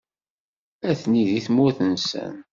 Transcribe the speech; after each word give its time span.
Atni 0.89 1.21
deg 1.29 1.43
tmurt-nsen. 1.45 2.35